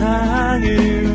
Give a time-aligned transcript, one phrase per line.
[0.00, 1.09] 세상을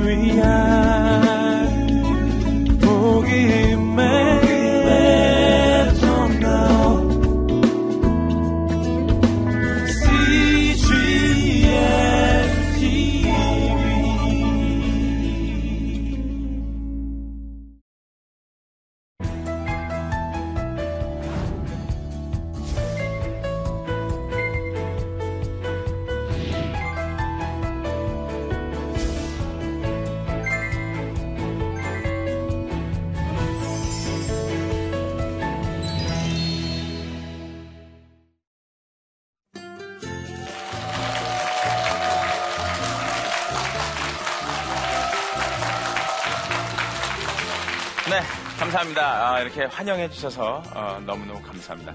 [48.59, 49.33] 감사합니다.
[49.33, 51.91] 아, 이렇게 환영해 주셔서 어, 너무너무 감사합니다.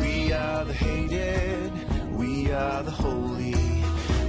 [0.00, 1.72] We are the hated,
[2.16, 3.52] we are the holy,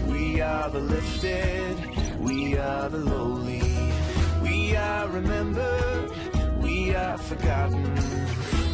[0.07, 1.77] we are the lifted,
[2.19, 3.61] we are the lowly,
[4.41, 6.11] we are remembered,
[6.63, 7.95] we are forgotten,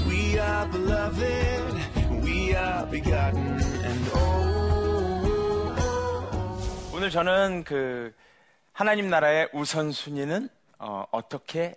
[0.08, 1.76] we are beloved,
[2.24, 5.76] we are begotten, and oh.
[6.96, 8.14] 오늘 저는 그
[8.72, 10.48] 하나님 나라의 우선순위는
[10.80, 11.76] 어, 어떻게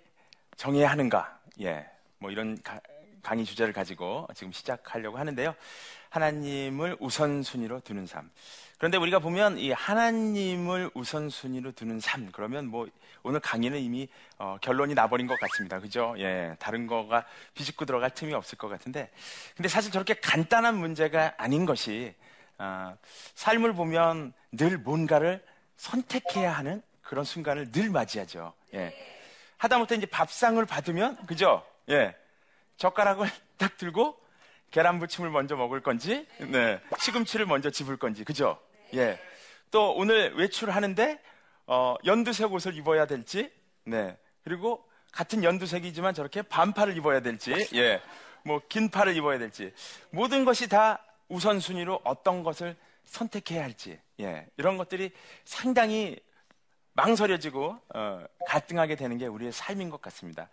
[0.58, 1.38] 정해야 하는가?
[1.62, 1.86] 예.
[2.18, 2.80] 뭐 이런 가,
[3.22, 5.54] 강의 주제를 가지고 지금 시작하려고 하는데요.
[6.10, 8.28] 하나님을 우선순위로 두는 삶.
[8.76, 12.88] 그런데 우리가 보면 이 하나님을 우선순위로 두는 삶, 그러면 뭐
[13.22, 15.78] 오늘 강의는 이미 어, 결론이 나버린 것 같습니다.
[15.78, 16.16] 그죠?
[16.18, 16.56] 예.
[16.58, 19.10] 다른 거가 비집고 들어갈 틈이 없을 것 같은데.
[19.56, 22.14] 근데 사실 저렇게 간단한 문제가 아닌 것이,
[22.58, 22.96] 어,
[23.36, 25.44] 삶을 보면 늘 뭔가를
[25.76, 28.52] 선택해야 하는 그런 순간을 늘 맞이하죠.
[28.74, 29.17] 예.
[29.58, 31.64] 하다못해 이제 밥상을 받으면, 그죠?
[31.90, 32.14] 예.
[32.76, 33.28] 젓가락을
[33.58, 34.18] 딱 들고
[34.70, 36.80] 계란 부침을 먼저 먹을 건지, 네.
[36.98, 38.58] 시금치를 먼저 집을 건지, 그죠?
[38.94, 39.20] 예.
[39.70, 41.20] 또 오늘 외출하는데,
[41.66, 43.52] 어, 연두색 옷을 입어야 될지,
[43.84, 44.16] 네.
[44.44, 48.00] 그리고 같은 연두색이지만 저렇게 반팔을 입어야 될지, 예.
[48.44, 49.72] 뭐, 긴 팔을 입어야 될지.
[50.10, 54.46] 모든 것이 다 우선순위로 어떤 것을 선택해야 할지, 예.
[54.56, 55.10] 이런 것들이
[55.44, 56.16] 상당히
[56.98, 60.48] 망설여지고 어, 갈등하게 되는 게 우리의 삶인 것 같습니다.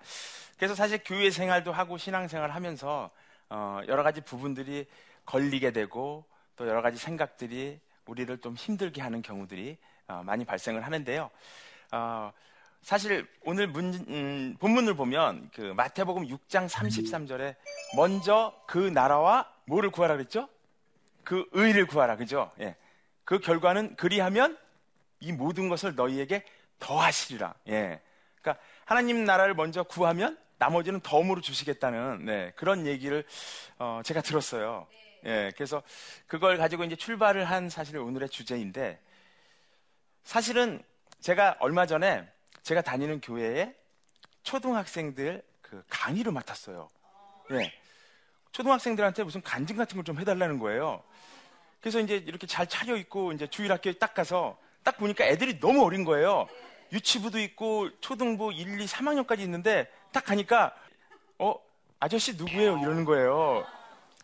[0.58, 3.10] 그래서 사실 교회 생활도 하고 신앙생활 하면서
[3.50, 4.88] 어, 여러 가지 부분들이
[5.26, 6.24] 걸리게 되고
[6.56, 11.32] 또 여러 가지 생각들이 우리를 좀 힘들게 하는 경우들이 어, 많이 발생을 하는데요.
[11.92, 12.32] 어,
[12.84, 17.56] 사실 오늘 문, 음, 본문을 보면 그 마태복음 6장 33절에
[17.96, 20.48] 먼저 그 나라와 뭐를 구하라 그랬죠?
[21.24, 22.52] 그 의를 구하라 그죠?
[22.60, 22.76] 예.
[23.24, 24.56] 그 결과는 그리하면
[25.20, 26.44] 이 모든 것을 너희에게
[26.80, 27.54] 더하시리라.
[27.70, 28.02] 예.
[28.42, 33.26] 그러니까 하나님 나라를 먼저 구하면 나머지는 덤으로 주시겠다는 네, 그런 얘기를
[33.80, 34.88] 어, 제가 들었어요.
[35.26, 35.82] 예, 그래서
[36.28, 39.00] 그걸 가지고 이제 출발을 한 사실 오늘의 주제인데
[40.24, 40.82] 사실은
[41.20, 42.28] 제가 얼마 전에
[42.62, 43.76] 제가 다니는 교회에
[44.44, 46.88] 초등학생들 그 강의를 맡았어요.
[47.52, 47.74] 예.
[48.52, 51.04] 초등학생들한테 무슨 간증 같은 걸 좀 해달라는 거예요.
[51.82, 56.48] 그래서 이제 이렇게 잘 차려입고 이제 주일학교에 딱 가서 딱 보니까 애들이 너무 어린 거예요.
[56.94, 60.74] 유치부도 있고 초등부 1, 2, 3학년까지 있는데 딱 가니까
[61.40, 61.56] 어
[62.00, 63.66] 아저씨 누구예요 이러는 거예요.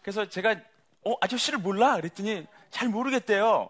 [0.04, 0.56] 그래서 제가
[1.04, 3.70] 어 아저씨를 몰라 그랬더니 잘 모르겠대요.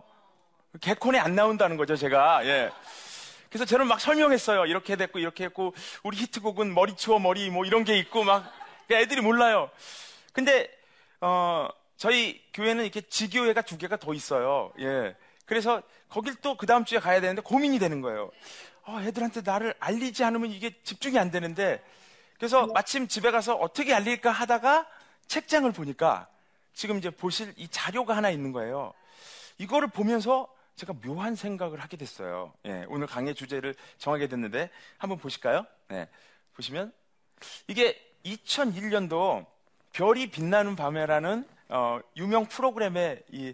[0.81, 2.45] 개콘에 안 나온다는 거죠 제가.
[2.45, 2.69] 예.
[3.49, 4.65] 그래서 저는 막 설명했어요.
[4.65, 5.73] 이렇게 됐고 이렇게 했고
[6.03, 8.51] 우리 히트곡은 머리 치워 머리 뭐 이런 게 있고 막
[8.91, 9.71] 애들이 몰라요.
[10.33, 10.69] 근데
[11.21, 14.73] 어 저희 교회는 이렇게 지교회가 두 개가 더 있어요.
[14.79, 15.15] 예.
[15.45, 18.29] 그래서 거길 또 그 다음 주에 가야 되는데 고민이 되는 거예요.
[18.83, 21.83] 어, 애들한테 나를 알리지 않으면 이게 집중이 안 되는데
[22.37, 24.87] 그래서 마침 집에 가서 어떻게 알릴까 하다가
[25.27, 26.27] 책장을 보니까
[26.73, 28.93] 지금 이제 보실 이 자료가 하나 있는 거예요.
[29.57, 32.53] 이거를 보면서 제가 묘한 생각을 하게 됐어요.
[32.65, 35.65] 예, 오늘 강의 주제를 정하게 됐는데 한번 보실까요?
[35.87, 36.09] 네,
[36.55, 36.91] 보시면
[37.67, 39.45] 이게 2001년도
[39.93, 43.53] 별이 빛나는 밤에라는 어, 유명 프로그램의 이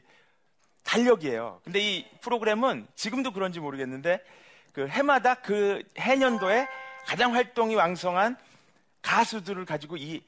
[0.87, 1.59] 달력이에요.
[1.65, 4.23] 근데 이 프로그램은 지금도 그런지 모르겠는데
[4.71, 6.67] 그 해마다 그 해년도에
[7.05, 8.37] 가장 활동이 왕성한
[9.01, 10.23] 가수들을 가지고 이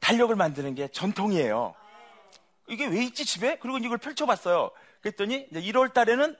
[0.00, 1.74] 달력을 만드는 게 전통이에요.
[2.68, 3.58] 이게 왜 있지 집에?
[3.58, 4.70] 그리고 이걸 펼쳐봤어요.
[5.00, 6.36] 그랬더니 이제 1월 달에는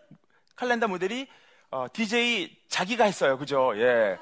[0.55, 1.27] 칼렌더 모델이
[1.71, 3.39] 어, DJ 자기가 했어요.
[3.39, 3.73] 그죠?
[3.77, 4.19] 예.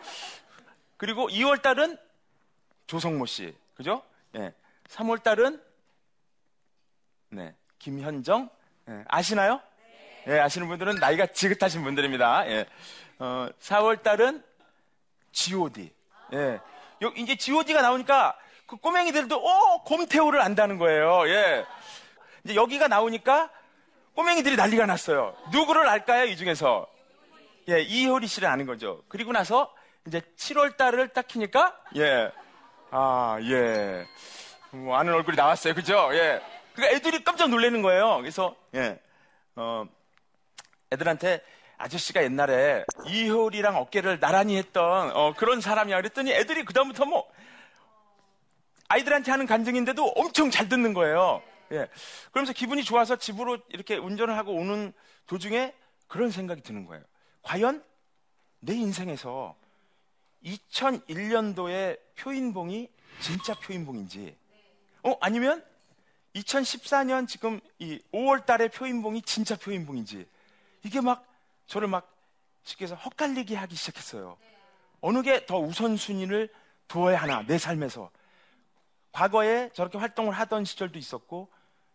[0.96, 1.98] 그리고 2월 달은
[2.86, 3.54] 조성모 씨.
[3.74, 4.02] 그죠?
[4.36, 4.54] 예.
[4.88, 5.60] 3월 달은
[7.30, 7.54] 네.
[7.78, 8.48] 김현정,
[8.88, 9.60] 예, 아시나요?
[10.28, 12.48] 예, 아시는 분들은 나이가 지긋하신 분들입니다.
[12.50, 12.66] 예.
[13.18, 14.42] 어, 4월 달은
[15.32, 15.92] G.O.D.
[16.34, 16.60] 예.
[17.02, 18.36] 요, 이제 G.O.D가 나오니까
[18.66, 21.28] 그 꼬맹이들도 어 곰태호를 안다는 거예요.
[21.28, 21.64] 예.
[22.44, 23.50] 이제 여기가 나오니까
[24.14, 25.34] 꼬맹이들이 난리가 났어요.
[25.52, 26.24] 누구를 알까요?
[26.24, 26.86] 이 중에서
[27.68, 29.02] 예, 이효리 씨를 아는 거죠.
[29.08, 29.72] 그리고 나서
[30.06, 32.30] 이제 7월 달을 딱 키니까 예.
[32.90, 34.06] 아, 예.
[34.70, 35.74] 뭐 아는 얼굴이 나왔어요.
[35.74, 36.10] 그죠?
[36.12, 36.40] 예.
[36.78, 38.18] 그러니까 애들이 깜짝 놀라는 거예요.
[38.18, 39.00] 그래서 예.
[39.56, 39.84] 어
[40.92, 41.42] 애들한테
[41.76, 45.96] 아저씨가 옛날에 이효리랑 어깨를 나란히 했던 어, 그런 사람이야.
[45.96, 47.28] 그랬더니 애들이 그다음부터 뭐
[48.86, 51.42] 아이들한테 하는 간증인데도 엄청 잘 듣는 거예요.
[51.72, 51.88] 예.
[52.30, 54.92] 그러면서 기분이 좋아서 집으로 이렇게 운전을 하고 오는
[55.26, 55.74] 도중에
[56.06, 57.02] 그런 생각이 드는 거예요.
[57.42, 57.82] 과연
[58.60, 59.56] 내 인생에서
[60.44, 62.88] 2001년도의 표인봉이
[63.20, 64.36] 진짜 표인봉인지,
[65.02, 65.64] 어, 아니면
[66.34, 70.26] 2014년 지금 이 5월 달의 표인봉이 진짜 표인봉인지,
[70.84, 71.26] 이게 막
[71.66, 72.14] 저를 막
[72.62, 74.36] 쉽게 해서 헛갈리게 하기 시작했어요.
[75.00, 76.48] 어느 게 더 우선순위를
[76.88, 78.10] 두어야 하나, 내 삶에서.
[79.12, 81.48] 과거에 저렇게 활동을 하던 시절도 있었고,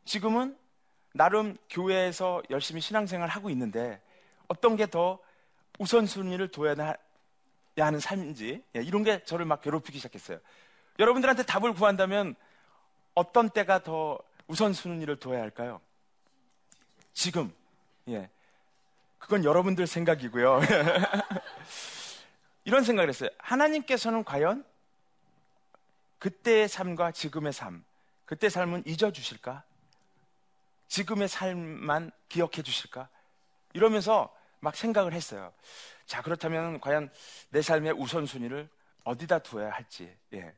[0.06, 0.58] 지금은
[1.14, 4.02] 나름 교회에서 열심히 신앙생활 하고 있는데,
[4.48, 5.20] 어떤 게 더
[5.80, 6.96] 우선순위를 둬야
[7.78, 10.40] 하는 삶인지, 예, 이런 게 저를 막 괴롭히기 시작했어요.
[11.00, 12.36] 여러분들한테 답을 구한다면,
[13.16, 14.18] 어떤 때가 더
[14.48, 15.82] 우선순위를 둬야 할까요?
[17.14, 17.54] 지금,
[18.08, 18.30] 예.
[19.20, 20.62] 그건 여러분들 생각이고요.
[22.66, 23.30] 이런 생각을 했어요.
[23.38, 24.66] 하나님께서는 과연
[26.20, 27.84] 그때의 삶과 지금의 삶,
[28.26, 29.64] 그때 삶은 잊어주실까?
[30.88, 33.10] 지금의 삶만 기억해 주실까?
[33.74, 35.54] 이러면서 막 생각을 했어요.
[36.06, 37.12] 자, 그렇다면 과연
[37.50, 38.70] 내 삶의 우선순위를
[39.04, 40.16] 어디다 두어야 할지.
[40.34, 40.54] 예.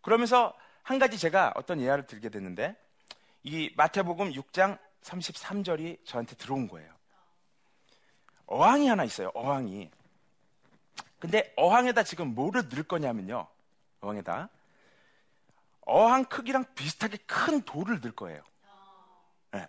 [0.00, 0.56] 그러면서
[0.86, 2.76] 한 가지 제가 어떤 예화를 들게 됐는데,
[3.42, 6.88] 이 마태복음 6장 33절이 저한테 들어온 거예요.
[8.46, 9.32] 어항이 하나 있어요.
[9.34, 9.90] 어항이.
[11.18, 13.48] 근데 어항에다 지금 뭐를 넣을 거냐면요.
[14.00, 14.48] 어항에다
[15.80, 18.44] 어항 크기랑 비슷하게 큰 돌을 넣을 거예요.
[19.50, 19.66] 네,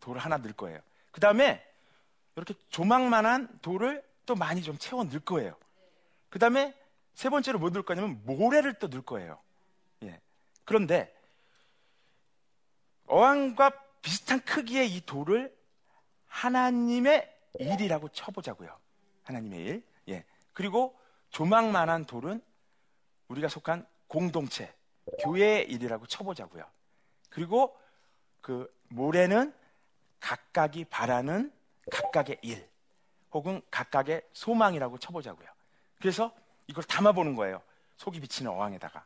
[0.00, 0.80] 돌을 하나 넣을 거예요.
[1.10, 1.62] 그 다음에
[2.36, 5.54] 이렇게 조망만한 돌을 또 많이 좀 채워 넣을 거예요.
[6.30, 6.74] 그 다음에
[7.12, 9.38] 세 번째로 뭐 넣을 거냐면 모래를 또 넣을 거예요.
[10.68, 10.70] 예.
[10.70, 11.14] 그런데
[13.06, 13.72] 어항과
[14.02, 15.56] 비슷한 크기의 이 돌을
[16.26, 18.78] 하나님의 일이라고 쳐보자고요.
[19.24, 19.86] 하나님의 일.
[20.08, 20.24] 예.
[20.52, 20.98] 그리고
[21.30, 22.42] 조망만한 돌은
[23.28, 24.74] 우리가 속한 공동체,
[25.20, 26.64] 교회의 일이라고 쳐보자고요.
[27.30, 27.78] 그리고
[28.40, 29.54] 그 모래는
[30.20, 31.52] 각각이 바라는
[31.90, 32.68] 각각의 일,
[33.32, 35.48] 혹은 각각의 소망이라고 쳐보자고요.
[35.98, 36.34] 그래서
[36.66, 37.62] 이걸 담아보는 거예요.
[37.96, 39.04] 속이 비치는 어항에다가.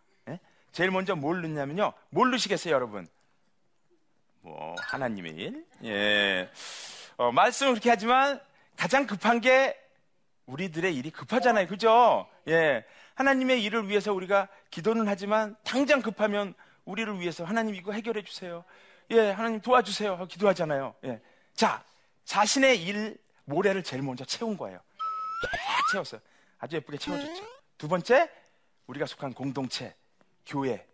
[0.72, 0.76] 예?
[0.76, 1.92] 제일 먼저 뭘 넣냐면요.
[2.10, 3.06] 뭘 넣으시겠어요, 여러분?
[4.40, 5.66] 뭐, 하나님의 일?
[5.84, 6.50] 예.
[7.16, 8.40] 어, 말씀은 그렇게 하지만
[8.76, 9.78] 가장 급한 게
[10.46, 11.68] 우리들의 일이 급하잖아요.
[11.68, 12.26] 그죠?
[12.48, 12.84] 예.
[13.14, 16.54] 하나님의 일을 위해서 우리가 기도는 하지만 당장 급하면
[16.84, 18.64] 우리를 위해서 하나님 이거 해결해 주세요.
[19.10, 20.26] 예, 하나님 도와주세요.
[20.26, 20.94] 기도하잖아요.
[21.04, 21.20] 예.
[21.54, 21.84] 자,
[22.24, 24.80] 자신의 일 모래를 제일 먼저 채운 거예요.
[25.42, 26.20] 쫙 채웠어요.
[26.58, 27.46] 아주 예쁘게 채워줬죠.
[27.76, 28.30] 두 번째,
[28.86, 29.94] 우리가 속한 공동체,
[30.46, 30.86] 교회,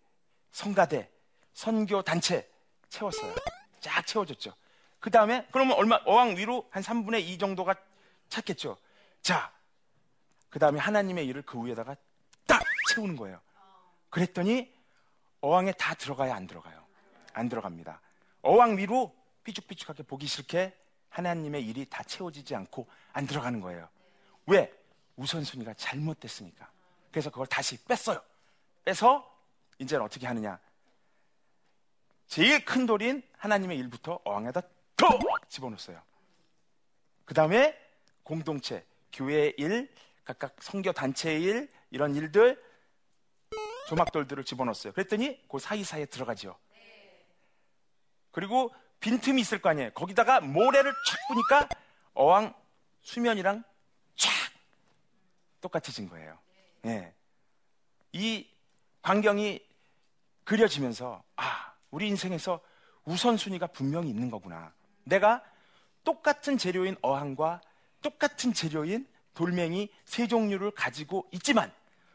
[0.50, 1.10] 성가대,
[1.52, 2.48] 선교 단체
[2.88, 3.34] 채웠어요.
[3.80, 4.54] 쫙 채워줬죠.
[5.00, 7.74] 그 다음에 그러면 얼마 어항 위로 한 3분의 2 정도가
[8.28, 8.76] 찼겠죠.
[9.22, 9.52] 자,
[10.50, 11.96] 그 다음에 하나님의 일을 그 위에다가
[12.46, 12.62] 딱
[12.92, 13.40] 채우는 거예요.
[14.10, 14.72] 그랬더니
[15.40, 16.84] 어항에 다 들어가야 안 들어가요.
[17.32, 18.00] 안 들어갑니다.
[18.42, 19.14] 어항 위로
[19.44, 20.76] 삐죽삐죽하게 보기 싫게
[21.10, 23.88] 하나님의 일이 다 채워지지 않고 안 들어가는 거예요.
[24.46, 24.72] 왜?
[25.16, 26.70] 우선순위가 잘못됐으니까.
[27.10, 28.22] 그래서 그걸 다시 뺐어요.
[28.84, 29.37] 빼서
[29.78, 30.58] 이제는 어떻게 하느냐?
[32.26, 34.60] 제일 큰 돌인 하나님의 일부터 어항에다
[34.96, 35.18] 더
[35.48, 36.02] 집어넣었어요.
[37.24, 37.78] 그 다음에
[38.22, 39.90] 공동체, 교회의 일,
[40.24, 42.62] 각각 성교 단체의 일, 이런 일들,
[43.88, 44.92] 조막돌들을 집어넣었어요.
[44.92, 46.58] 그랬더니 그 사이사이에 들어가죠.
[48.30, 49.90] 그리고 빈틈이 있을 거 아니에요.
[49.92, 51.68] 거기다가 모래를 촥 뿌니까
[52.12, 52.52] 어항
[53.02, 53.64] 수면이랑
[54.16, 54.30] 쫙
[55.60, 56.38] 똑같아진 거예요.
[56.86, 57.14] 예.
[58.12, 58.46] 이
[59.02, 59.67] 광경이
[60.48, 62.60] 그려지면서 아, 우리 인생에서
[63.04, 64.72] 우선순위가 분명히 있는 거구나.
[65.04, 65.42] 내가
[66.04, 67.60] 똑같은 재료인 어항과
[68.00, 71.70] 똑같은 재료인 돌멩이 세 종류를 가지고 있지만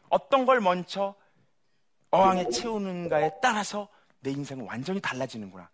[0.08, 1.14] 어떤 걸 먼저
[2.10, 3.88] 어항에 채우는가에 따라서
[4.18, 5.70] 내 인생은 완전히 달라지는구나.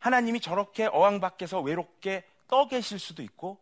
[0.00, 3.60] 하나님이 저렇게 어항 밖에서 외롭게 떠 계실 수도 있고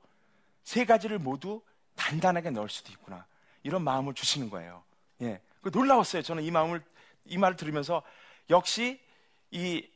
[0.62, 1.61] 세 가지를 모두
[1.97, 3.26] 단단하게 넣을 수도 있구나.
[3.62, 4.85] 이런 마음을 주시는 거예요.
[5.21, 5.42] 예.
[5.61, 6.23] 그 놀라웠어요.
[6.23, 6.83] 저는 이 마음을,
[7.24, 8.02] 이 말을 들으면서
[8.48, 9.00] 역시
[9.50, 9.88] 이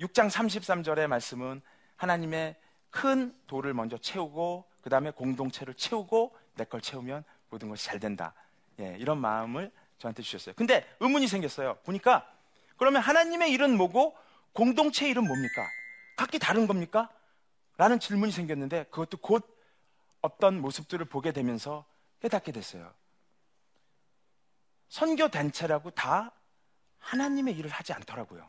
[0.00, 1.62] 6장 33절의 말씀은
[1.96, 2.56] 하나님의
[2.90, 8.34] 큰 돌을 먼저 채우고 그 다음에 공동체를 채우고 내 걸 채우면 모든 것이 잘 된다.
[8.80, 10.54] 예, 이런 마음을 저한테 주셨어요.
[10.56, 11.78] 근데 의문이 생겼어요.
[11.84, 12.30] 보니까
[12.76, 14.16] 그러면 하나님의 일은 뭐고
[14.52, 15.66] 공동체 일은 뭡니까?
[16.16, 17.10] 각기 다른 겁니까?
[17.76, 19.46] 라는 질문이 생겼는데 그것도 곧
[20.22, 21.84] 어떤 모습들을 보게 되면서
[22.20, 22.92] 깨닫게 됐어요.
[24.88, 26.32] 선교 단체라고 다
[26.98, 28.48] 하나님의 일을 하지 않더라고요.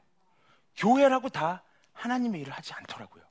[0.76, 1.64] 교회라고 다
[1.94, 3.24] 하나님의 일을 하지 않더라고요.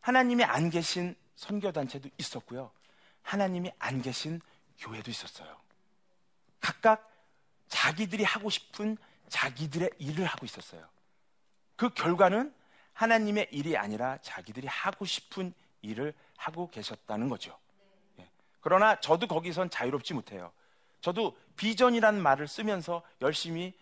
[0.00, 2.70] 하나님이 안 계신 선교 단체도 있었고요.
[3.22, 4.40] 하나님이 안 계신
[4.78, 5.56] 교회도 있었어요.
[6.60, 7.10] 각각
[7.68, 8.96] 자기들이 하고 싶은
[9.28, 10.88] 자기들의 일을 하고 있었어요.
[11.76, 12.54] 그 결과는
[12.94, 17.56] 하나님의 일이 아니라 자기들이 하고 싶은 일을 하고 계셨다는 거죠.
[18.18, 18.28] 예.
[18.60, 20.52] 그러나 저도 거기선 자유롭지 못해요.
[21.00, 23.78] 저도 비전이라는 말을 쓰면서 열심히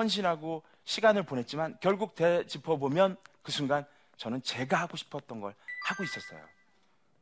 [0.00, 3.84] 헌신하고 시간을 보냈지만 결국 되짚어 보면 그 순간
[4.16, 5.54] 저는 제가 하고 싶었던 걸
[5.86, 6.40] 하고 있었어요.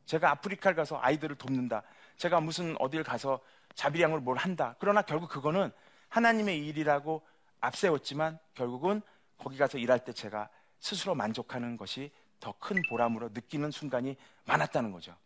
[0.06, 1.82] 제가 아프리카를 가서 아이들을 돕는다.
[2.16, 3.40] 제가 무슨 어딜 가서
[3.74, 4.74] 자비량을 뭘 한다.
[4.78, 5.70] 그러나 결국 그거는
[6.08, 7.22] 하나님의 일이라고
[7.60, 9.02] 앞세웠지만 결국은
[9.36, 10.48] 거기 가서 일할 때 제가
[10.80, 14.16] 스스로 만족하는 것이 더 큰 보람으로 느끼는 순간이
[14.46, 15.16] 많았다는 거죠.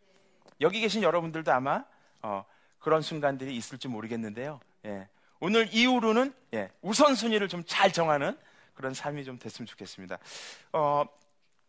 [0.61, 1.85] 여기 계신 여러분들도 아마
[2.23, 2.43] 어,
[2.79, 4.59] 그런 순간들이 있을지 모르겠는데요.
[4.85, 5.07] 예.
[5.43, 8.37] 오늘 이후로는 예, 우선순위를 좀 잘 정하는
[8.75, 10.17] 그런 삶이 좀 됐으면 좋겠습니다.
[10.71, 11.03] 어,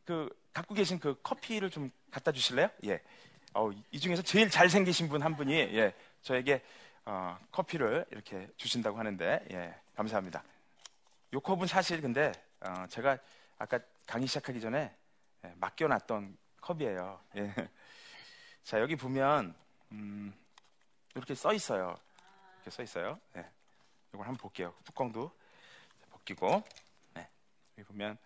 [0.04, 2.68] 그 갖고 계신 그 커피를 좀 갖다 주실래요?
[2.84, 3.00] 예.
[3.52, 6.62] 어, 이 중에서 제일 잘생기신 분 한 분이 예, 저에게
[7.04, 10.44] 어, 커피를 이렇게 주신다고 하는데 예, 감사합니다.
[11.32, 13.18] 요 컵은 사실 근데 어, 제가
[13.58, 14.94] 아까 강의 시작하기 전에
[15.44, 17.20] 예, 맡겨놨던 컵이에요.
[17.38, 17.52] 예.
[18.62, 19.52] 자 여기 보면
[19.90, 20.32] 음,
[21.16, 21.96] 이렇게 써 있어요.
[22.58, 23.18] 이렇게 써 있어요.
[23.36, 23.44] 예.
[24.14, 24.72] 이걸 한번 볼게요.
[24.84, 25.30] 뚜껑도
[26.10, 26.62] 벗기고
[27.14, 27.28] 네.
[27.76, 28.16] 여기 보면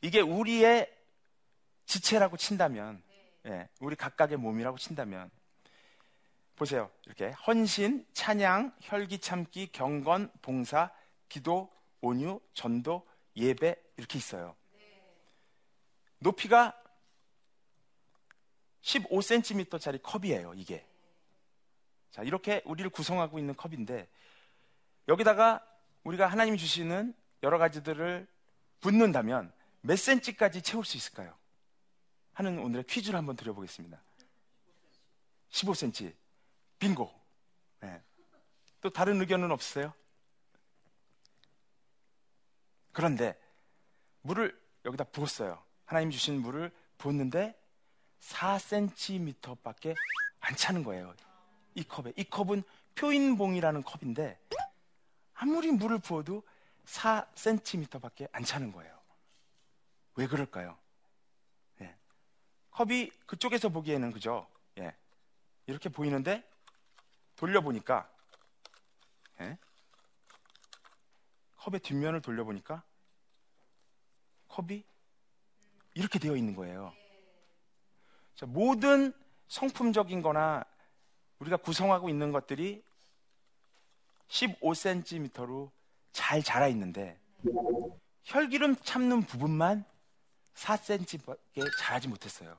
[0.00, 0.90] 이게 우리의
[1.84, 3.02] 지체라고 친다면,
[3.46, 5.30] 예, 우리 각각의 몸이라고 친다면
[6.56, 6.90] 보세요.
[7.04, 10.90] 이렇게 헌신, 찬양, 혈기 참기, 경건, 봉사,
[11.28, 14.56] 기도, 온유, 전도, 예배 이렇게 있어요.
[16.18, 16.74] 높이가
[18.82, 20.86] 15cm짜리 컵이에요, 이게.
[22.10, 24.08] 자, 이렇게 우리를 구성하고 있는 컵인데
[25.08, 25.64] 여기다가
[26.04, 28.26] 우리가 하나님이 주시는 여러 가지들을
[28.80, 29.52] 붓는다면
[29.82, 31.34] 몇 cm까지 채울 수 있을까요?
[32.32, 34.00] 하는 오늘의 퀴즈를 한번 드려보겠습니다.
[35.50, 36.14] 15cm.
[36.78, 37.12] 빙고.
[37.80, 38.02] 네.
[38.80, 39.92] 또 다른 의견은 없으세요?
[42.92, 43.38] 그런데
[44.22, 45.62] 물을 여기다 부었어요.
[45.84, 47.58] 하나님 주신 물을 부었는데
[48.20, 49.94] 4cm밖에
[50.40, 51.14] 안 차는 거예요.
[51.74, 52.12] 이 컵에.
[52.16, 52.62] 이 컵은
[52.94, 54.38] 표인봉이라는 컵인데
[55.40, 56.42] 아무리 물을 부어도
[56.84, 58.94] 4cm밖에 안 차는 거예요.
[60.16, 60.76] 왜 그럴까요?
[61.80, 61.96] 예.
[62.72, 64.46] 컵이 그쪽에서 보기에는 그죠?
[64.76, 64.94] 예.
[65.66, 66.46] 이렇게 보이는데
[67.36, 68.06] 돌려보니까
[69.40, 69.56] 예?
[71.56, 72.82] 컵의 뒷면을 돌려보니까
[74.48, 74.84] 컵이
[75.94, 76.92] 이렇게 되어 있는 거예요.
[78.34, 79.14] 자, 모든
[79.48, 80.66] 성품적인 거나
[81.38, 82.84] 우리가 구성하고 있는 것들이
[84.30, 85.70] 15cm로
[86.12, 87.18] 잘 자라 있는데
[88.24, 89.84] 혈기름 참는 부분만
[90.54, 92.56] 4cm밖에 자라지 못했어요.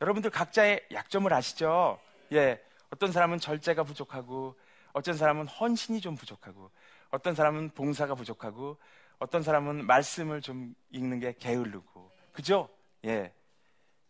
[0.00, 1.98] 여러분들 각자의 약점을 아시죠?
[2.32, 2.62] 예.
[2.90, 4.54] 어떤 사람은 절제가 부족하고,
[4.92, 6.70] 어떤 사람은 헌신이 좀 부족하고,
[7.10, 8.78] 어떤 사람은 봉사가 부족하고,
[9.18, 12.68] 어떤 사람은 말씀을 좀 읽는 게 게으르고, 그죠?
[13.04, 13.32] 예.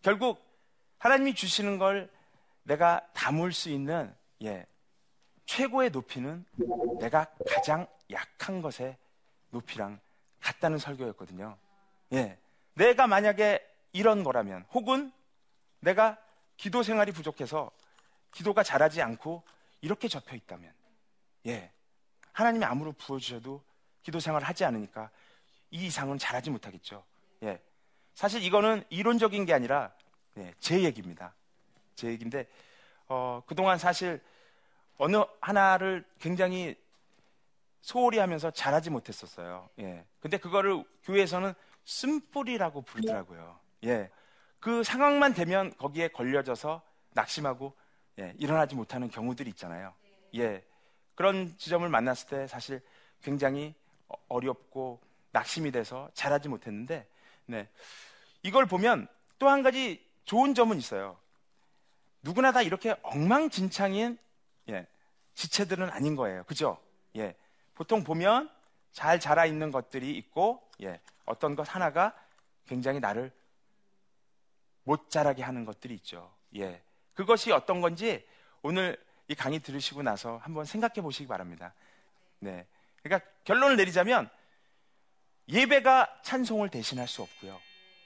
[0.03, 0.45] 결국
[0.99, 2.11] 하나님이 주시는 걸
[2.65, 4.67] 내가 담을 수 있는 예.
[5.47, 6.45] 최고의 높이는
[7.01, 8.97] 내가 가장 약한 것의
[9.51, 9.99] 높이랑
[10.41, 11.57] 같다는 설교였거든요.
[12.13, 12.39] 예.
[12.75, 15.13] 내가 만약에 이런 거라면 혹은
[15.81, 16.19] 내가
[16.57, 17.71] 기도 생활이 부족해서
[18.33, 19.43] 기도가 잘하지 않고
[19.81, 20.73] 이렇게 접혀 있다면,
[21.47, 21.71] 예.
[22.33, 23.63] 하나님이 아무로 부어 주셔도
[24.03, 25.11] 기도 생활을 하지 않으니까
[25.71, 27.05] 이 이상은 잘하지 못하겠죠.
[27.43, 27.61] 예.
[28.15, 29.93] 사실 이거는 이론적인 게 아니라
[30.37, 31.35] 예, 제 얘기입니다.
[31.95, 32.47] 제 얘기인데,
[33.09, 34.23] 어, 그동안 사실
[34.99, 36.77] 어느 하나를 굉장히
[37.81, 39.69] 소홀히 하면서 잘하지 못했었어요.
[39.79, 40.05] 예.
[40.21, 43.59] 근데 그거를 교회에서는 쓴뿌리라고 부르더라고요.
[43.85, 44.11] 예.
[44.59, 47.75] 그 상황만 되면 거기에 걸려져서 낙심하고
[48.19, 49.95] 예, 일어나지 못하는 경우들이 있잖아요.
[50.35, 50.65] 예.
[51.15, 52.81] 그런 지점을 만났을 때 사실
[53.23, 53.75] 굉장히
[54.29, 55.01] 어렵고
[55.33, 57.07] 낙심이 돼서 잘하지 못했는데,
[57.47, 57.69] 네.
[58.43, 59.07] 이걸 보면
[59.39, 61.19] 또 한 가지 좋은 점은 있어요.
[62.23, 64.19] 누구나 다 이렇게 엉망진창인 예,
[65.37, 66.43] 지체들은 아닌 거예요.
[66.45, 66.79] 그죠?
[67.15, 67.37] 예.
[67.75, 68.51] 보통 보면
[68.93, 70.99] 잘 자라 있는 것들이 있고, 예.
[71.25, 72.15] 어떤 것 하나가
[72.67, 73.31] 굉장히 나를
[74.83, 76.33] 못 자라게 하는 것들이 있죠.
[76.57, 76.83] 예.
[77.15, 78.27] 그것이 어떤 건지
[78.63, 78.97] 오늘
[79.29, 81.75] 이 강의 들으시고 나서 한번 생각해 보시기 바랍니다.
[82.39, 82.67] 네.
[83.03, 84.31] 그러니까 결론을 내리자면
[85.49, 87.61] 예배가 찬송을 대신할 수 없고요.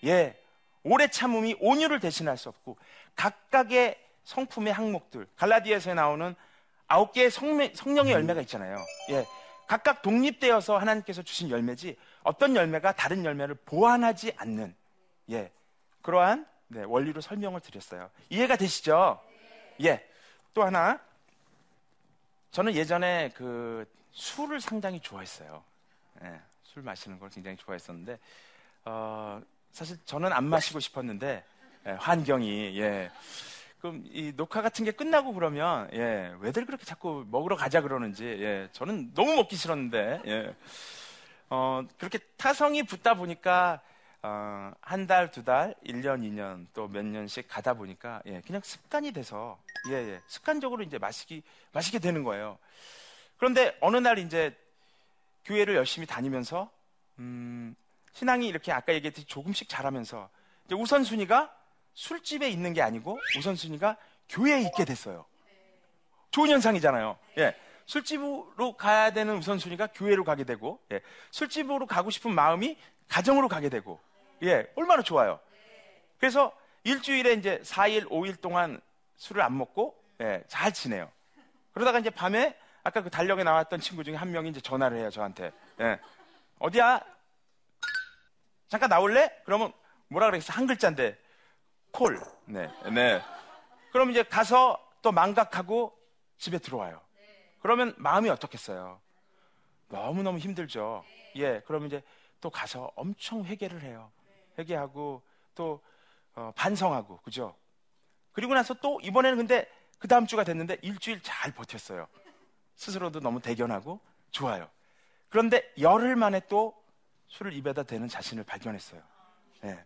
[0.05, 0.41] 예.
[0.83, 2.79] 오래 참음이 온유를 대신할 수 없고
[3.15, 6.35] 각각의 성품의 항목들 갈라디아서에 나오는
[6.91, 8.77] 아홉 개의 성매, 성령의 열매가 있잖아요.
[9.11, 9.25] 예,
[9.69, 14.75] 각각 독립되어서 하나님께서 주신 열매지 어떤 열매가 다른 열매를 보완하지 않는
[15.31, 15.53] 예
[16.03, 18.11] 그러한 네, 원리로 설명을 드렸어요.
[18.29, 19.21] 이해가 되시죠?
[19.85, 20.05] 예.
[20.53, 21.01] 또 하나
[22.51, 25.63] 저는 예전에 그 술을 상당히 좋아했어요.
[26.25, 28.19] 예, 술 마시는 걸 굉장히 좋아했었는데
[28.87, 31.45] 어, 사실 저는 안 마시고 싶었는데
[31.87, 33.13] 예, 환경이 예.
[33.81, 38.69] 그럼 이 녹화 같은 게 끝나고 그러면 예, 왜들 그렇게 자꾸 먹으러 가자 그러는지 예,
[38.73, 40.55] 저는 너무 먹기 싫었는데 예.
[41.49, 43.81] 어, 그렇게 타성이 붙다 보니까
[44.23, 49.13] 어, 한 달, 두 달, 1년, 2년 또 몇 년씩 가다 보니까 예, 그냥 습관이
[49.13, 49.59] 돼서
[49.89, 52.59] 예, 예, 습관적으로 이제 마시기 마시게 되는 거예요.
[53.39, 54.55] 그런데 어느 날 이제
[55.47, 56.71] 교회를 열심히 다니면서
[57.19, 57.75] 음,
[58.13, 60.29] 신앙이 이렇게 아까 얘기했듯이 조금씩 자라면서
[60.71, 61.60] 우선순위가
[62.01, 63.99] 술집에 있는 게 아니고 우선순위가
[64.31, 65.27] 교회에 있게 됐어요.
[66.31, 67.19] 좋은 현상이잖아요.
[67.37, 67.55] 예.
[67.85, 71.03] 술집으로 가야 되는 우선순위가 교회로 가게 되고, 예.
[71.31, 72.79] 술집으로 가고 싶은 마음이
[73.09, 74.01] 가정으로 가게 되고,
[74.43, 74.67] 예.
[74.77, 75.41] 얼마나 좋아요.
[76.19, 78.81] 그래서 일주일에 이제 4일, 5일 동안
[79.17, 80.43] 술을 안 먹고, 예.
[80.49, 81.11] 잘 지내요.
[81.75, 85.53] 그러다가 이제 밤에 아까 그 달력에 나왔던 친구 중에 한 명이 이제 전화를 해요, 저한테.
[85.81, 86.01] 예.
[86.61, 87.05] 어디야?
[88.69, 89.31] 잠깐 나올래?
[89.45, 89.71] 그러면
[90.09, 90.55] 뭐라 그랬어?
[90.55, 91.19] 한 글자인데,
[91.93, 92.21] 콜.
[92.47, 92.69] 네.
[92.93, 93.23] 네.
[93.93, 95.97] 그럼 이제 가서 또 망각하고
[96.39, 97.01] 집에 들어와요.
[97.61, 99.01] 그러면 마음이 어떻겠어요?
[99.89, 101.05] 너무너무 힘들죠.
[101.37, 101.61] 예.
[101.67, 102.03] 그러면 이제
[102.41, 104.11] 또 가서 엄청 회개를 해요.
[104.59, 105.23] 회개하고
[105.55, 105.81] 또
[106.35, 107.55] 어, 반성하고 그죠?
[108.33, 109.69] 그리고 나서 또 이번에는 근데
[109.99, 112.07] 그 다음 주가 됐는데 일주일 잘 버텼어요.
[112.77, 114.71] 스스로도 너무 대견하고 좋아요.
[115.29, 116.75] 그런데 열흘 만에 또
[117.29, 119.03] 술을 입에다 대는 자신을 발견했어요.
[119.65, 119.85] 예.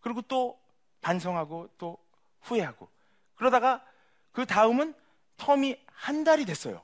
[0.00, 0.59] 그리고 또
[1.00, 1.98] 반성하고 또
[2.42, 2.88] 후회하고
[3.36, 3.84] 그러다가
[4.32, 4.94] 그 다음은
[5.38, 6.82] 텀이 한 달이 됐어요.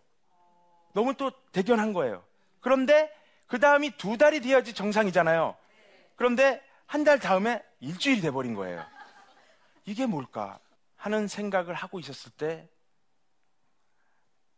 [0.93, 2.25] 너무 또 대견한 거예요.
[2.61, 3.15] 그런데
[3.47, 5.57] 그 다음이 두 달이 돼야지 정상이잖아요.
[6.17, 8.85] 그런데 한 달 다음에 일주일이 돼버린 거예요.
[9.85, 10.59] 이게 뭘까
[10.97, 12.69] 하는 생각을 하고 있었을 때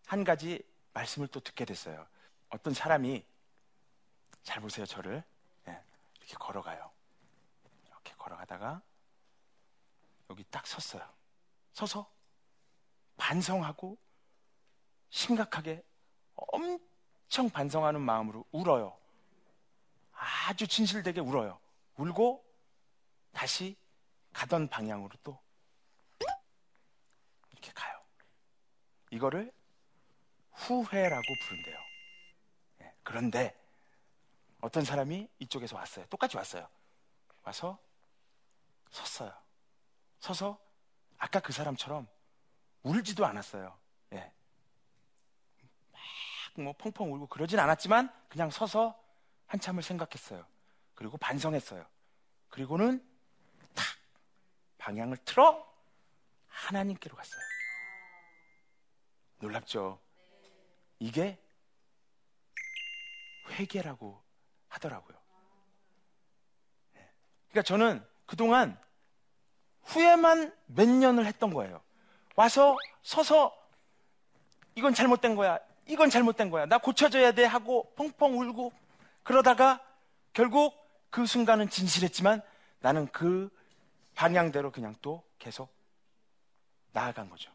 [0.07, 0.63] 한 가지
[0.95, 2.07] 말씀을 또 듣게 됐어요.
[2.49, 3.23] 어떤 사람이
[4.43, 5.23] 잘 보세요, 저를.
[5.67, 5.79] 네,
[6.17, 6.91] 이렇게 걸어가요.
[7.87, 8.81] 이렇게 걸어가다가
[10.31, 11.09] 여기 딱 섰어요.
[11.73, 12.11] 서서
[13.17, 13.99] 반성하고
[15.11, 15.83] 심각하게
[16.35, 18.97] 엄청 반성하는 마음으로 울어요.
[20.13, 21.61] 아주 진실되게 울어요.
[21.97, 22.45] 울고
[23.33, 23.77] 다시
[24.33, 25.41] 가던 방향으로 또
[27.51, 28.01] 이렇게 가요.
[29.11, 29.53] 이거를
[30.53, 31.79] 후회라고 부른대요.
[32.79, 33.57] 네, 그런데
[34.61, 36.07] 어떤 사람이 이쪽에서 왔어요.
[36.07, 36.69] 똑같이 왔어요.
[37.45, 37.79] 와서
[38.91, 39.33] 섰어요.
[40.21, 40.59] 서서
[41.19, 42.07] 아까 그 사람처럼
[42.83, 43.77] 울지도 않았어요.
[44.13, 44.33] 예.
[46.57, 49.01] 막뭐 펑펑 울고 그러진 않았지만 그냥 서서
[49.47, 50.47] 한참을 생각했어요.
[50.95, 51.87] 그리고 반성했어요.
[52.49, 53.05] 그리고는
[53.75, 53.85] 탁
[54.79, 55.67] 방향을 틀어
[56.49, 57.41] 하나님께로 갔어요.
[59.39, 60.01] 놀랍죠?
[60.99, 61.41] 이게
[63.51, 64.23] 회개라고
[64.69, 65.19] 하더라고요.
[66.97, 67.11] 예.
[67.49, 68.79] 그러니까 저는 그동안
[69.89, 71.81] 후회만 몇 년을 했던 거예요.
[72.37, 73.57] 와서 서서
[74.75, 75.59] 이건 잘못된 거야.
[75.87, 76.67] 이건 잘못된 거야.
[76.67, 78.73] 나 고쳐져야 돼 하고 펑펑 울고
[79.23, 79.81] 그러다가
[80.33, 80.77] 결국
[81.11, 82.43] 그 순간은 진실했지만
[82.81, 83.51] 나는 그
[84.15, 85.73] 방향대로 그냥 또 계속
[86.93, 87.51] 나아간 거죠.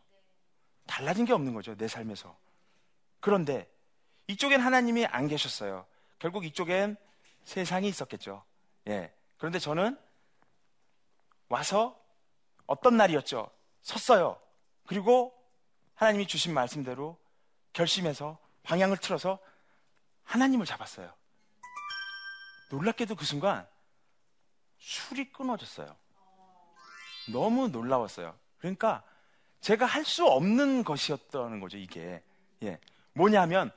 [0.87, 1.75] 달라진 게 없는 거죠.
[1.75, 2.35] 내 삶에서.
[3.19, 3.69] 그런데
[4.27, 5.85] 이쪽엔 하나님이 안 계셨어요.
[6.19, 6.97] 결국 이쪽엔
[7.45, 8.43] 세상이 있었겠죠.
[8.87, 9.13] 예.
[9.37, 9.97] 그런데 저는
[11.47, 12.02] 와서
[12.65, 13.49] 어떤 날이었죠?
[13.82, 14.39] 섰어요.
[14.88, 15.34] 그리고
[15.95, 17.17] 하나님이 주신 말씀대로
[17.73, 19.39] 결심해서 방향을 틀어서
[20.23, 21.13] 하나님을 잡았어요.
[22.71, 23.67] 놀랍게도 그 순간
[24.80, 25.95] 술이 끊어졌어요.
[27.32, 28.38] 너무 놀라웠어요.
[28.58, 29.04] 그러니까
[29.62, 32.21] 제가 할 수 없는 것이었다는 거죠, 이게.
[32.63, 32.80] 예.
[33.13, 33.71] 뭐냐면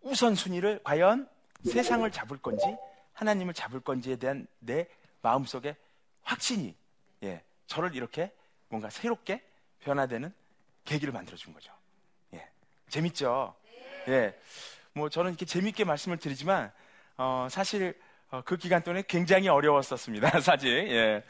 [0.00, 1.28] 우선순위를 과연
[1.64, 2.64] 세상을 잡을 건지
[3.12, 4.88] 하나님을 잡을 건지에 대한 내
[5.22, 5.76] 마음속에
[6.22, 6.76] 확신이
[7.22, 7.44] 예.
[7.68, 8.32] 저를 이렇게
[8.68, 9.44] 뭔가 새롭게
[9.80, 10.34] 변화되는
[10.84, 11.72] 계기를 만들어준 거죠.
[12.34, 12.48] 예.
[12.88, 13.54] 재밌죠?
[14.08, 14.36] 예.
[14.94, 16.72] 뭐 저는 이렇게 재밌게 말씀을 드리지만,
[17.18, 17.94] 어, 사실
[18.30, 20.40] 어, 그 기간 동안에 굉장히 어려웠었습니다.
[20.40, 20.90] 사실.
[20.90, 21.24] 예.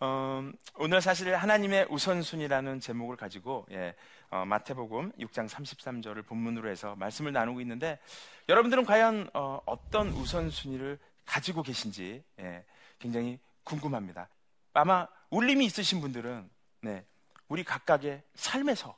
[0.00, 3.94] 어, 오늘 사실 하나님의 우선순위라는 제목을 가지고 예,
[4.30, 7.98] 어, 마태복음 6장 33절을 본문으로 해서 말씀을 나누고 있는데
[8.48, 12.64] 여러분들은 과연 어, 떤 우선순위를 가지고 계신지 예,
[12.98, 14.28] 굉장히 궁금합니다.
[14.72, 16.48] 아마 울림이 있으신 분들은
[16.82, 17.04] 네,
[17.48, 18.96] 우리 각각의 삶에서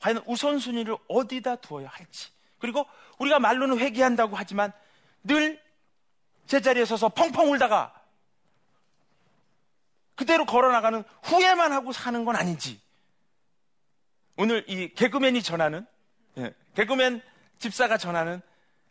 [0.00, 2.30] 과연 우선순위를 어디다 두어야 할지.
[2.58, 2.86] 그리고
[3.18, 4.72] 우리가 말로는 회개한다고 하지만
[5.22, 5.62] 늘
[6.46, 7.94] 제자리에 서서 펑펑 울다가
[10.14, 12.80] 그대로 걸어나가는 후회만 하고 사는 건 아닌지.
[14.36, 15.86] 오늘 이 개그맨이 전하는
[16.38, 17.22] 예, 개그맨
[17.58, 18.40] 집사가 전하는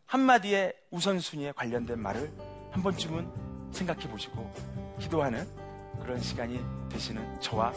[0.05, 2.31] 한마디의 우선순위에 관련된 말을
[2.71, 4.53] 한 번쯤은 생각해 보시고
[4.99, 5.62] 기도하는
[6.01, 7.73] 그런 시간이 되시는 저와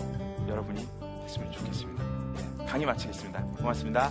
[0.49, 0.87] 여러분이
[1.23, 2.05] 됐으면 좋겠습니다.
[2.35, 3.43] 네, 강의 마치겠습니다.
[3.59, 4.11] 고맙습니다.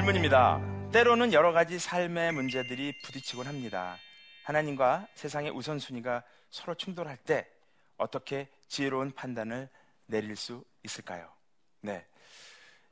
[0.00, 0.60] 질문입니다.
[0.92, 3.98] 때로는 여러 가지 삶의 문제들이 부딪히곤 합니다.
[4.44, 7.46] 하나님과 세상의 우선순위가 서로 충돌할 때
[7.98, 9.68] 어떻게 지혜로운 판단을
[10.06, 11.30] 내릴 수 있을까요?
[11.82, 12.06] 네.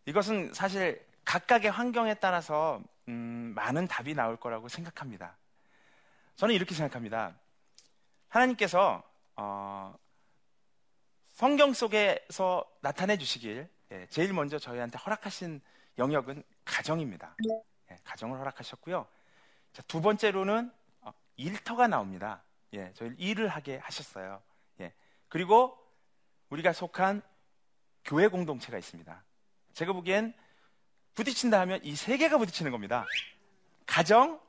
[0.05, 5.37] 이것은 사실 각각의 환경에 따라서 음, 많은 답이 나올 거라고 생각합니다.
[6.37, 7.35] 저는 이렇게 생각합니다.
[8.29, 9.03] 하나님께서
[9.37, 9.97] 어,
[11.31, 15.62] 성경 속에서 나타내 주시길 예, 제일 먼저 저희한테 허락하신
[15.99, 17.35] 영역은 가정입니다.
[17.91, 19.07] 예, 가정을 허락하셨고요.
[19.73, 22.43] 자, 두 번째로는 어, 일터가 나옵니다.
[22.75, 24.43] 예, 저희 일을 하게 하셨어요.
[24.81, 24.93] 예,
[25.29, 25.77] 그리고
[26.51, 27.23] 우리가 속한
[28.05, 29.25] 교회 공동체가 있습니다.
[29.73, 30.35] 제가 보기엔
[31.15, 33.05] 부딪힌다 하면 이 세 개가 부딪히는 겁니다.
[33.87, 34.41] 가정,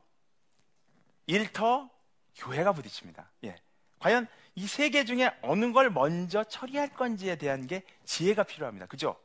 [1.28, 1.90] 일터,
[2.36, 3.30] 교회가 부딪힙니다.
[3.46, 3.56] 예.
[4.00, 8.86] 과연 이 세 개 중에 어느 걸 먼저 처리할 건지에 대한 게 지혜가 필요합니다.
[8.88, 9.18] 그죠?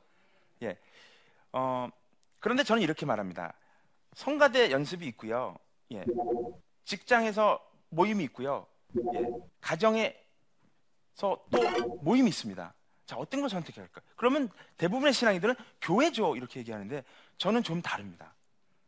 [0.63, 0.79] 예.
[1.53, 1.89] 어,
[2.45, 3.55] 그런데 저는 이렇게 말합니다.
[4.13, 5.57] 성가대 연습이 있고요.
[5.93, 6.05] 예.
[6.85, 8.67] 직장에서 모임이 있고요.
[8.99, 9.25] 예.
[9.63, 10.13] 가정에서
[11.17, 12.75] 또 모임이 있습니다.
[13.07, 14.03] 자, 어떤 걸 선택해야 할까?
[14.17, 16.37] 그러면 대부분의 신앙인들은 교회죠.
[16.37, 17.03] 이렇게 얘기하는데
[17.39, 18.35] 저는 좀 다릅니다.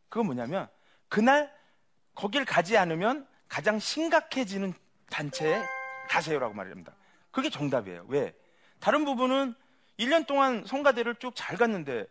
[0.07, 0.67] 그건 뭐냐면
[1.09, 1.51] 그날
[2.13, 4.71] 거길 가지 않으면 가장 심각해지는
[5.09, 5.63] 단체에
[6.09, 6.93] 가세요라고 말합니다.
[7.31, 8.05] 그게 정답이에요.
[8.07, 8.35] 왜?
[8.79, 9.55] 다른 부분은
[9.97, 12.05] 1년 동안 성가대를 쭉 잘 갔는데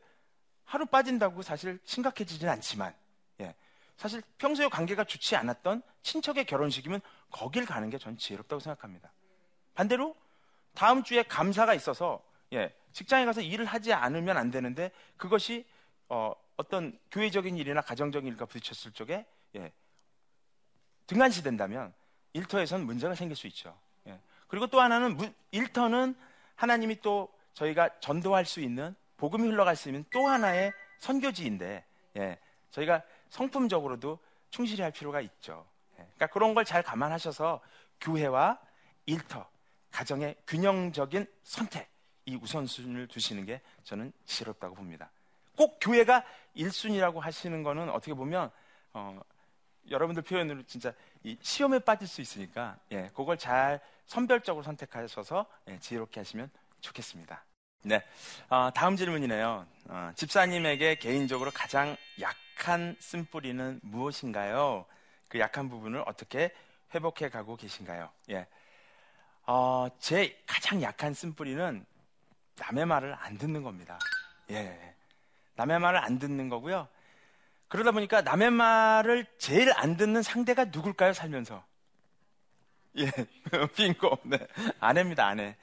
[0.66, 2.94] 하루 빠진다고 사실 심각해지진 않지만,
[3.40, 3.55] 예.
[3.96, 7.00] 사실 평소에 관계가 좋지 않았던 친척의 결혼식이면
[7.31, 9.11] 거길 가는 게 전 지혜롭다고 생각합니다.
[9.74, 10.14] 반대로
[10.74, 12.74] 다음 주에 감사가 있어서, 예.
[12.92, 15.66] 직장에 가서 일을 하지 않으면 안 되는데 그것이
[16.09, 19.26] 어, 어떤 교회적인 일이나 가정적인 일과 부딪혔을 적에,
[19.57, 19.72] 예.
[21.07, 21.92] 등한시 된다면
[22.33, 23.79] 일터에선 문제가 생길 수 있죠.
[24.07, 24.20] 예.
[24.48, 25.16] 그리고 또 하나는
[25.52, 26.14] 일터는
[26.57, 31.85] 하나님이 또 저희가 전도할 수 있는 복음이 흘러갈 수 있는 또 하나의 선교지인데
[32.18, 32.38] 예,
[32.70, 34.18] 저희가 성품적으로도
[34.50, 35.66] 충실히 할 필요가 있죠.
[35.94, 37.61] 예, 그러니까 그런 걸 잘 감안하셔서
[38.00, 38.59] 교회와
[39.07, 39.48] 일터,
[39.90, 41.88] 가정의 균형적인 선택,
[42.26, 45.11] 이 우선순위를 두시는 게 저는 지롭다고 봅니다.
[45.57, 46.24] 꼭 교회가
[46.57, 48.50] 1순위라고 하시는 거는 어떻게 보면
[48.92, 49.20] 어,
[49.88, 50.92] 여러분들 표현으로 진짜
[51.40, 56.50] 시험에 빠질 수 있으니까 예, 그걸 잘 선별적으로 선택하셔서 예, 지혜롭게 하시면
[56.81, 57.44] 좋겠습니다.
[57.87, 58.03] 네.
[58.49, 59.64] 어, 다음 질문이네요.
[59.90, 64.85] 어, 집사님에게 개인적으로 가장 약한 쓴뿌리는 무엇인가요?
[65.29, 66.53] 그 약한 부분을 어떻게
[66.92, 68.11] 회복해 가고 계신가요?
[68.31, 68.49] 예.
[69.46, 71.87] 어, 제 가장 약한 쓴뿌리는
[72.57, 74.01] 남의 말을 안 듣는 겁니다.
[74.51, 74.96] 예.
[75.55, 76.88] 남의 말을 안 듣는 거고요.
[77.68, 81.64] 그러다 보니까 남의 말을 제일 안 듣는 상대가 누굴까요, 살면서?
[82.99, 83.12] 예,
[83.77, 84.18] 빙고.
[84.25, 84.38] 네.
[84.81, 85.57] 아내입니다, 아내.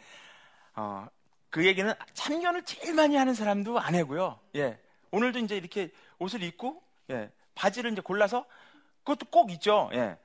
[0.76, 1.06] 어,
[1.54, 4.40] 그 얘기는 참견을 제일 많이 하는 사람도 아내고요.
[4.56, 4.80] 예.
[5.12, 7.30] 오늘도 이제 이렇게 옷을 입고, 예.
[7.54, 8.48] 바지를 이제 골라서
[9.04, 9.88] 그것도 꼭 있죠.
[9.94, 10.18] 예.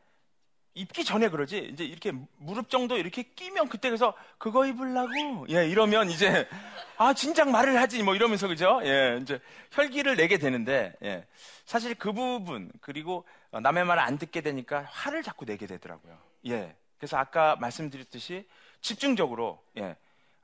[0.73, 1.69] 입기 전에 그러지.
[1.71, 5.45] 이제 이렇게 무릎 정도 이렇게 끼면 그때 그래서 그거 입으려고.
[5.51, 6.49] 예, 이러면 이제
[6.97, 8.81] 아, 진작 말을 하지 뭐 이러면서 그죠?
[8.85, 9.39] 예, 이제
[9.73, 11.27] 혈기를 내게 되는데, 예.
[11.67, 16.17] 사실 그 부분, 그리고 남의 말을 안 듣게 되니까 화를 자꾸 내게 되더라고요.
[16.47, 16.75] 예.
[16.97, 18.49] 그래서 아까 말씀드렸듯이
[18.81, 19.95] 집중적으로, 예.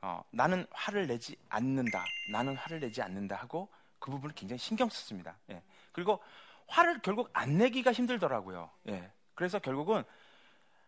[0.05, 2.05] 어, 나는 화를 내지 않는다.
[2.31, 5.39] 나는 화를 내지 않는다 하고 그 부분을 굉장히 신경 썼습니다.
[5.49, 5.63] 예.
[5.93, 6.21] 그리고
[6.67, 8.71] 화를 결국 안 내기가 힘들더라고요.
[8.89, 9.11] 예.
[9.35, 10.05] 그래서 결국은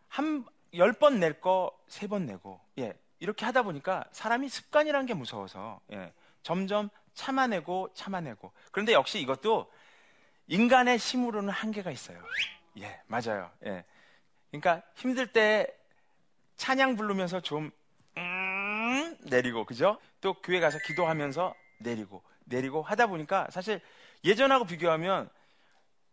[0.08, 2.92] 한 열 번 낼 거 세 번 내고 예.
[3.18, 6.12] 이렇게 하다 보니까 사람이 습관이라는 게 무서워서 예.
[6.42, 9.72] 점점 참아내고 참아내고 그런데 역시 이것도
[10.48, 12.22] 인간의 힘으로는 한계가 있어요.
[12.80, 13.50] 예, 맞아요.
[13.64, 13.82] 예.
[14.50, 15.66] 그러니까 힘들 때
[16.56, 17.70] 찬양 부르면서 좀 음,
[19.28, 19.98] 내리고 그죠?
[20.20, 23.80] 또 교회 가서 기도하면서 내리고 내리고 하다 보니까 사실
[24.24, 25.28] 예전하고 비교하면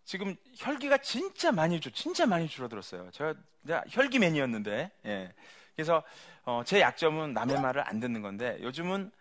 [0.06, 3.10] 지금 혈기가 진짜 많이 줄, 진짜 많이 줄어들었어요.
[3.12, 3.36] 제가,
[3.89, 5.34] 혈기맨이었는데, 예.
[5.76, 6.04] 그래서
[6.43, 9.12] 어, 제 약점은 남의 말을 안 듣는 건데 요즘은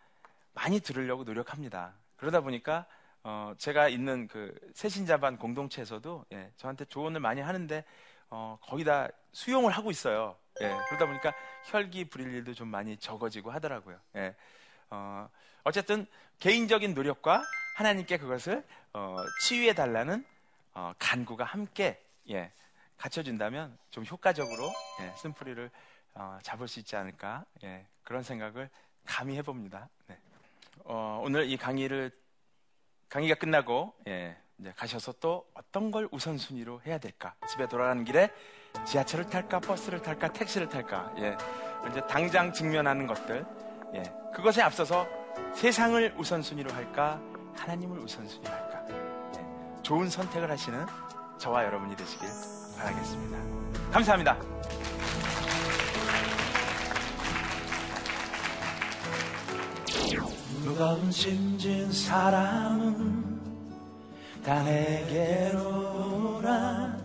[0.55, 1.95] 많이 들으려고 노력합니다.
[2.17, 2.87] 그러다 보니까
[3.23, 7.85] 어, 제가 있는 그 새신자반 공동체에서도 예, 저한테 조언을 많이 하는데
[8.29, 10.37] 어, 거의 다 수용을 하고 있어요.
[10.61, 11.35] 예, 그러다 보니까
[11.65, 13.99] 혈기 부릴 일도 좀 많이 적어지고 하더라고요.
[14.17, 14.35] 예,
[14.91, 15.29] 어,
[15.65, 16.07] 어쨌든
[16.41, 17.43] 개인적인 노력과
[17.77, 20.25] 하나님께 그것을 어, 치유해 달라는
[20.75, 22.53] 어, 간구가 함께 예,
[22.97, 25.71] 갖춰진다면 좀 효과적으로 예, 쓴뿌리를
[26.15, 28.69] 어, 잡을 수 있지 않을까 예, 그런 생각을
[29.05, 29.89] 감히 해봅니다.
[30.07, 30.19] 네.
[30.85, 32.11] 어, 오늘 이 강의를
[33.09, 37.35] 강의가 끝나고 예, 이제 가셔서 또 어떤 걸 우선순위로 해야 될까?
[37.49, 38.31] 집에 돌아가는 길에
[38.85, 41.13] 지하철을 탈까, 버스를 탈까, 택시를 탈까?
[41.19, 41.37] 예,
[41.91, 43.45] 이제 당장 직면하는 것들,
[43.95, 44.03] 예,
[44.35, 45.07] 그것에 앞서서
[45.55, 47.21] 세상을 우선순위로 할까,
[47.57, 48.85] 하나님을 우선순위로 할까?
[48.91, 50.85] 예, 좋은 선택을 하시는
[51.39, 52.29] 저와 여러분이 되시길
[52.79, 53.39] 바라겠습니다.
[53.93, 54.37] 감사합니다.
[60.65, 63.41] 무거운 짐진 사람은
[64.45, 67.02] 다 내게로 오라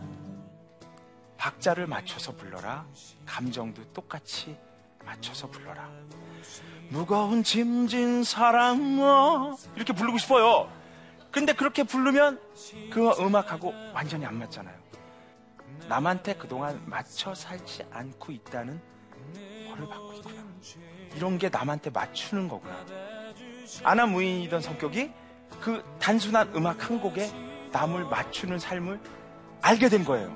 [1.48, 2.86] 박자를 맞춰서 불러라.
[3.26, 4.58] 감정도 똑같이
[5.06, 5.90] 맞춰서 불러라.
[6.90, 9.56] 무거운 짐진 사람 어.
[9.78, 10.70] 이렇게 부르고 싶어요.
[11.32, 12.42] 근데 그렇게 부르면
[12.92, 14.76] 그 음악하고 완전히 안 맞잖아요.
[15.88, 18.82] 남한테 그동안 맞춰 살지 않고 있다는
[19.70, 20.44] 벌을 받고 있구나.
[21.16, 22.76] 이런 게 남한테 맞추는 거구나.
[23.86, 25.12] 아나무인이던 성격이
[25.62, 27.32] 그 단순한 음악 한 곡에
[27.72, 29.00] 남을 맞추는 삶을
[29.62, 30.36] 알게 된 거예요.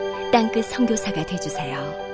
[0.31, 2.10] 땅끝 성교사가 되주세요